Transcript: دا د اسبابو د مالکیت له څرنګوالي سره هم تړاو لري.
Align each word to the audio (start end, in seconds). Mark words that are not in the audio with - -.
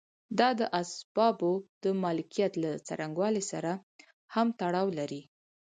دا 0.39 0.49
د 0.59 0.61
اسبابو 0.81 1.51
د 1.83 1.85
مالکیت 2.03 2.53
له 2.63 2.71
څرنګوالي 2.87 3.43
سره 3.51 3.71
هم 4.33 4.47
تړاو 4.59 4.87
لري. 4.99 5.21